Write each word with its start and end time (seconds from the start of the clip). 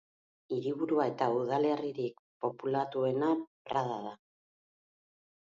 Hiriburua 0.55 1.03
eta 1.11 1.27
udalerririk 1.41 2.23
populatuena 2.47 3.31
Prada 3.71 4.01
da. 4.09 4.17